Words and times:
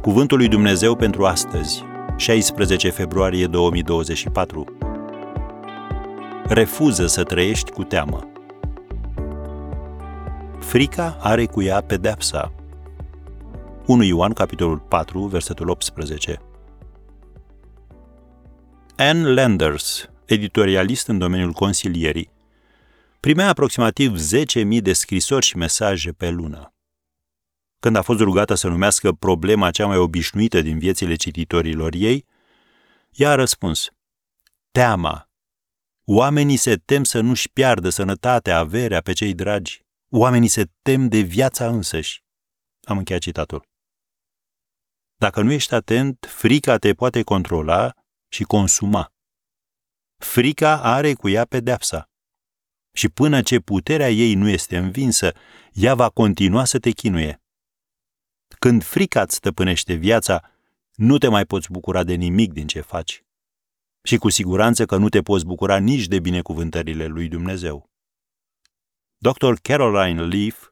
Cuvântul 0.00 0.38
lui 0.38 0.48
Dumnezeu 0.48 0.96
pentru 0.96 1.26
astăzi, 1.26 1.84
16 2.16 2.90
februarie 2.90 3.46
2024. 3.46 4.64
Refuză 6.44 7.06
să 7.06 7.22
trăiești 7.22 7.70
cu 7.70 7.82
teamă. 7.82 8.30
Frica 10.58 11.16
are 11.20 11.46
cu 11.46 11.62
ea 11.62 11.80
pedepsa. 11.80 12.54
1 13.86 14.02
Ioan, 14.02 14.32
capitolul 14.32 14.78
4, 14.78 15.20
versetul 15.20 15.68
18. 15.68 16.40
Anne 18.96 19.32
Landers, 19.32 20.10
editorialist 20.24 21.08
în 21.08 21.18
domeniul 21.18 21.52
consilierii, 21.52 22.30
primea 23.20 23.48
aproximativ 23.48 24.16
10.000 24.16 24.82
de 24.82 24.92
scrisori 24.92 25.44
și 25.44 25.56
mesaje 25.56 26.12
pe 26.12 26.30
lună. 26.30 26.72
Când 27.80 27.96
a 27.96 28.02
fost 28.02 28.20
rugată 28.20 28.54
să 28.54 28.68
numească 28.68 29.12
problema 29.12 29.70
cea 29.70 29.86
mai 29.86 29.96
obișnuită 29.96 30.60
din 30.60 30.78
viețile 30.78 31.14
cititorilor 31.14 31.94
ei, 31.94 32.26
ea 33.10 33.30
a 33.30 33.34
răspuns, 33.34 33.88
Teama. 34.70 35.30
Oamenii 36.04 36.56
se 36.56 36.76
tem 36.76 37.04
să 37.04 37.20
nu-și 37.20 37.50
piardă 37.50 37.88
sănătatea, 37.88 38.58
averea 38.58 39.00
pe 39.00 39.12
cei 39.12 39.34
dragi. 39.34 39.84
Oamenii 40.10 40.48
se 40.48 40.70
tem 40.82 41.08
de 41.08 41.18
viața 41.18 41.68
însăși. 41.68 42.22
Am 42.82 42.98
încheiat 42.98 43.20
citatul. 43.22 43.66
Dacă 45.16 45.42
nu 45.42 45.52
ești 45.52 45.74
atent, 45.74 46.26
frica 46.28 46.76
te 46.76 46.94
poate 46.94 47.22
controla 47.22 47.94
și 48.28 48.42
consuma. 48.42 49.12
Frica 50.16 50.82
are 50.82 51.14
cu 51.14 51.28
ea 51.28 51.44
pedepsa. 51.44 52.10
Și 52.92 53.08
până 53.08 53.42
ce 53.42 53.58
puterea 53.58 54.10
ei 54.10 54.34
nu 54.34 54.48
este 54.48 54.76
învinsă, 54.76 55.32
ea 55.72 55.94
va 55.94 56.08
continua 56.08 56.64
să 56.64 56.78
te 56.78 56.90
chinuie. 56.90 57.42
Când 58.58 58.82
frica 58.82 59.22
îți 59.22 59.34
stăpânește 59.34 59.94
viața, 59.94 60.50
nu 60.94 61.18
te 61.18 61.28
mai 61.28 61.44
poți 61.44 61.70
bucura 61.70 62.04
de 62.04 62.14
nimic 62.14 62.52
din 62.52 62.66
ce 62.66 62.80
faci. 62.80 63.24
Și 64.02 64.16
cu 64.16 64.28
siguranță 64.28 64.86
că 64.86 64.96
nu 64.96 65.08
te 65.08 65.22
poți 65.22 65.44
bucura 65.44 65.78
nici 65.78 66.06
de 66.06 66.18
binecuvântările 66.18 67.06
lui 67.06 67.28
Dumnezeu. 67.28 67.90
Dr. 69.16 69.52
Caroline 69.62 70.22
Leaf, 70.22 70.68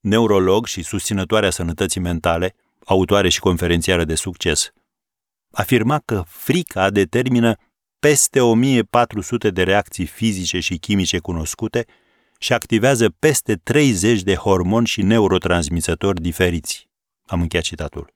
neurolog 0.00 0.66
și 0.66 0.82
susținătoarea 0.82 1.50
sănătății 1.50 2.00
mentale, 2.00 2.54
autoare 2.84 3.28
și 3.28 3.40
conferențiară 3.40 4.04
de 4.04 4.14
succes, 4.14 4.72
afirma 5.50 5.98
că 6.04 6.24
frica 6.26 6.90
determină 6.90 7.56
peste 7.98 8.40
1400 8.40 9.50
de 9.50 9.62
reacții 9.62 10.06
fizice 10.06 10.60
și 10.60 10.78
chimice 10.78 11.18
cunoscute 11.18 11.86
și 12.38 12.52
activează 12.52 13.10
peste 13.10 13.54
30 13.56 14.22
de 14.22 14.34
hormoni 14.34 14.86
și 14.86 15.02
neurotransmisători 15.02 16.20
diferiți. 16.20 16.88
Am 17.26 17.40
încheiat 17.40 17.64
citatul. 17.64 18.14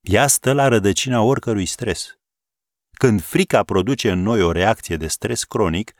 Ea 0.00 0.26
stă 0.26 0.52
la 0.52 0.68
rădăcina 0.68 1.20
oricărui 1.20 1.66
stres. 1.66 2.18
Când 2.90 3.22
frica 3.22 3.62
produce 3.62 4.10
în 4.10 4.22
noi 4.22 4.42
o 4.42 4.52
reacție 4.52 4.96
de 4.96 5.06
stres 5.06 5.44
cronic, 5.44 5.92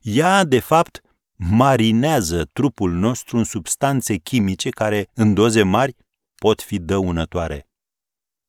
ea, 0.00 0.44
de 0.44 0.58
fapt, 0.60 1.00
marinează 1.36 2.44
trupul 2.44 2.92
nostru 2.92 3.36
în 3.36 3.44
substanțe 3.44 4.16
chimice 4.16 4.70
care, 4.70 5.10
în 5.14 5.34
doze 5.34 5.62
mari, 5.62 5.96
pot 6.34 6.62
fi 6.62 6.78
dăunătoare. 6.78 7.66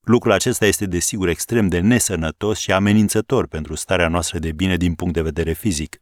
Lucrul 0.00 0.32
acesta 0.32 0.66
este 0.66 0.86
desigur 0.86 1.28
extrem 1.28 1.68
de 1.68 1.80
nesănătos 1.80 2.58
și 2.58 2.72
amenințător 2.72 3.46
pentru 3.46 3.74
starea 3.74 4.08
noastră 4.08 4.38
de 4.38 4.52
bine 4.52 4.76
din 4.76 4.94
punct 4.94 5.14
de 5.14 5.22
vedere 5.22 5.52
fizic. 5.52 6.00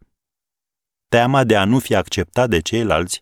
Teama 1.09 1.45
de 1.45 1.57
a 1.57 1.65
nu 1.65 1.79
fi 1.79 1.95
acceptat 1.95 2.49
de 2.49 2.61
ceilalți 2.61 3.21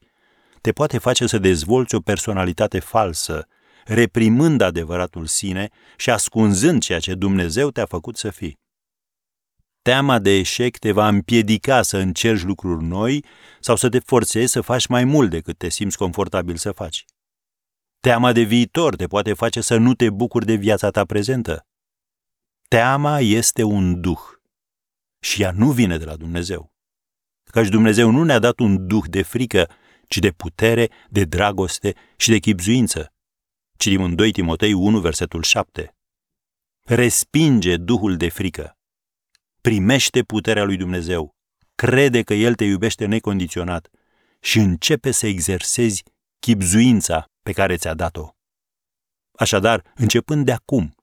te 0.61 0.73
poate 0.73 0.99
face 0.99 1.27
să 1.27 1.39
dezvolți 1.39 1.95
o 1.95 2.01
personalitate 2.01 2.79
falsă, 2.79 3.49
reprimând 3.85 4.61
adevăratul 4.61 5.27
sine 5.27 5.69
și 5.97 6.11
ascunzând 6.11 6.83
ceea 6.83 6.99
ce 6.99 7.15
Dumnezeu 7.15 7.71
te-a 7.71 7.87
făcut 7.87 8.17
să 8.17 8.31
fii. 8.31 8.59
Teama 9.83 10.19
de 10.19 10.31
eșec 10.31 10.77
te 10.77 10.93
va 10.93 11.09
împiedica 11.09 11.83
să 11.83 11.97
încerci 11.97 12.43
lucruri 12.43 12.85
noi 12.85 13.25
sau 13.61 13.77
să 13.77 13.89
te 13.89 13.99
forțezi 13.99 14.53
să 14.53 14.61
faci 14.61 14.87
mai 14.87 15.05
mult 15.05 15.31
decât 15.31 15.59
te 15.59 15.69
simți 15.69 15.97
confortabil 15.97 16.57
să 16.57 16.73
faci. 16.73 17.05
Teama 18.01 18.33
de 18.33 18.43
viitor 18.43 18.97
te 18.97 19.07
poate 19.07 19.35
face 19.35 19.61
să 19.61 19.77
nu 19.77 19.95
te 19.95 20.11
bucuri 20.11 20.47
de 20.47 20.55
viața 20.55 20.91
ta 20.91 21.05
prezentă. 21.05 21.67
Teama 22.69 23.21
este 23.21 23.63
un 23.63 24.01
duh 24.01 24.21
și 25.21 25.43
ea 25.43 25.51
nu 25.51 25.71
vine 25.71 25.99
de 25.99 26.05
la 26.05 26.17
Dumnezeu. 26.17 26.73
Căci 27.45 27.69
Dumnezeu 27.69 28.11
nu 28.11 28.25
ne-a 28.25 28.39
dat 28.39 28.59
un 28.59 28.87
duh 28.87 29.05
de 29.09 29.23
frică, 29.23 29.71
ci 30.09 30.19
de 30.19 30.31
putere, 30.31 30.91
de 31.09 31.25
dragoste 31.25 31.95
și 32.17 32.31
de 32.31 32.39
chipzuință. 32.39 33.13
Citim 33.81 34.03
în 34.03 34.15
2 34.15 34.33
Timotei 34.33 34.73
1, 34.73 35.01
versetul 35.01 35.43
7. 35.43 35.95
Respinge 36.85 37.77
duhul 37.77 38.17
de 38.17 38.29
frică. 38.29 38.79
Primește 39.61 40.23
puterea 40.23 40.65
lui 40.65 40.77
Dumnezeu. 40.77 41.31
Crede 41.75 42.23
că 42.23 42.35
El 42.35 42.55
te 42.55 42.65
iubește 42.65 43.07
necondiționat 43.07 43.91
și 44.41 44.59
începe 44.59 45.11
să 45.11 45.27
exersezi 45.27 46.03
chipzuința 46.39 47.25
pe 47.43 47.53
care 47.53 47.77
ți-a 47.77 47.95
dat-o. 47.95 48.29
Așadar, 49.33 49.93
începând 49.95 50.45
de 50.45 50.53
acum, 50.53 50.95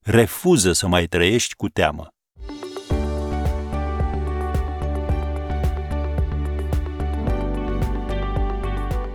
refuză 0.00 0.72
să 0.72 0.86
mai 0.86 1.06
trăiești 1.06 1.54
cu 1.54 1.68
teamă. 1.68 2.13